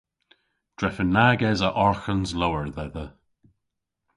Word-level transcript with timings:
Drefen 0.77 1.11
nag 1.15 1.39
esa 1.51 1.69
arghans 1.85 2.31
lowr 2.39 2.65
dhedha. 2.75 3.05